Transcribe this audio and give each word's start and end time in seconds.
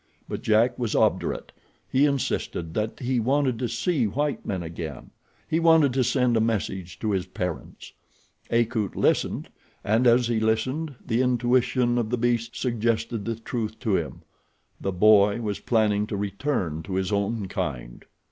But 0.27 0.41
Jack 0.41 0.79
was 0.79 0.95
obdurate. 0.95 1.51
He 1.87 2.07
insisted 2.07 2.73
that 2.73 3.01
he 3.01 3.19
wanted 3.19 3.59
to 3.59 3.69
see 3.69 4.07
white 4.07 4.43
men 4.43 4.63
again. 4.63 5.11
He 5.47 5.59
wanted 5.59 5.93
to 5.93 6.03
send 6.03 6.35
a 6.35 6.41
message 6.41 6.97
to 7.01 7.11
his 7.11 7.27
parents. 7.27 7.93
Akut 8.49 8.95
listened 8.95 9.49
and 9.83 10.07
as 10.07 10.27
he 10.27 10.39
listened 10.39 10.95
the 11.05 11.21
intuition 11.21 11.99
of 11.99 12.09
the 12.09 12.17
beast 12.17 12.55
suggested 12.59 13.25
the 13.25 13.35
truth 13.35 13.77
to 13.81 13.95
him—the 13.95 14.91
boy 14.91 15.39
was 15.39 15.59
planning 15.59 16.07
to 16.07 16.17
return 16.17 16.81
to 16.81 16.95
his 16.95 17.11
own 17.11 17.47
kind. 17.47 18.03